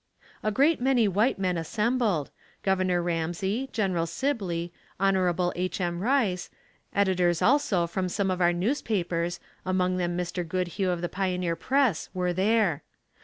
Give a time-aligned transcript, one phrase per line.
[0.41, 2.31] A great many white men assembled,
[2.63, 3.05] Gov.
[3.05, 4.03] Ramsey, Gen.
[4.07, 5.51] Sibley, Hon.
[5.55, 5.79] H.
[5.79, 5.99] M.
[5.99, 6.49] Rice,
[6.91, 10.43] editors also from some of our newspapers, among them Mr.
[10.43, 12.81] Goodhue of the Pioneer Press, were there.